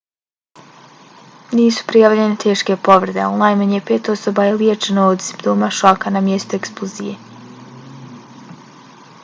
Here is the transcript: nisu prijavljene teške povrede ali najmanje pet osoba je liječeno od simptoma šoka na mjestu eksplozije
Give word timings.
nisu 1.59 1.83
prijavljene 1.89 2.37
teške 2.43 2.77
povrede 2.87 3.21
ali 3.25 3.39
najmanje 3.41 3.81
pet 3.89 4.09
osoba 4.15 4.45
je 4.47 4.55
liječeno 4.63 5.05
od 5.11 5.23
simptoma 5.29 5.69
šoka 5.81 6.13
na 6.17 6.23
mjestu 6.31 6.59
eksplozije 6.59 7.15